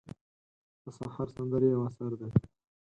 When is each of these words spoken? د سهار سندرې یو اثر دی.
د 0.83 0.85
سهار 0.97 1.27
سندرې 1.35 1.67
یو 1.73 1.81
اثر 1.89 2.11
دی. 2.19 2.29